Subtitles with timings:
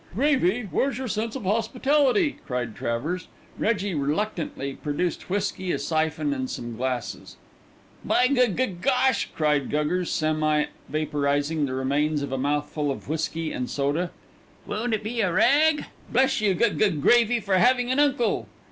[0.15, 3.27] "Gravy, where's your sense of hospitality?" cried Travers.
[3.59, 7.35] Reggie reluctantly produced whisky, a syphon, and some glasses.
[8.03, 13.51] "By gug gug gosh!" cried Guggers, semi vapourising the remains of a mouthful of whisky
[13.51, 14.09] and soda,
[14.65, 15.85] "won't it be a rag!
[16.11, 18.47] Bless you, Gug Gug Gravy for having an uncle."